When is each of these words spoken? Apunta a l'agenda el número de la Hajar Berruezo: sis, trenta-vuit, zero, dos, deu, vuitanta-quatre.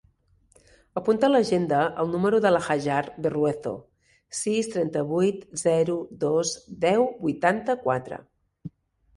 Apunta 1.01 1.27
a 1.27 1.33
l'agenda 1.33 1.81
el 2.03 2.09
número 2.13 2.39
de 2.45 2.51
la 2.53 2.61
Hajar 2.69 3.03
Berruezo: 3.25 3.73
sis, 4.39 4.71
trenta-vuit, 4.77 5.47
zero, 5.67 5.99
dos, 6.25 6.57
deu, 6.87 7.07
vuitanta-quatre. 7.29 8.21